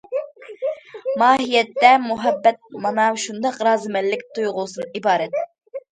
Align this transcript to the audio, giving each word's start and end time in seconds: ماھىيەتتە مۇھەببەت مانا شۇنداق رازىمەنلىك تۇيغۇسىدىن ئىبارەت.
ماھىيەتتە 1.23 1.91
مۇھەببەت 2.05 2.57
مانا 2.87 3.07
شۇنداق 3.27 3.61
رازىمەنلىك 3.69 4.29
تۇيغۇسىدىن 4.39 4.97
ئىبارەت. 5.01 5.39